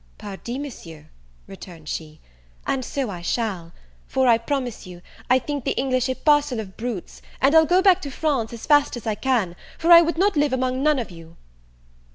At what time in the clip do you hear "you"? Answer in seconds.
4.87-5.03, 11.11-11.37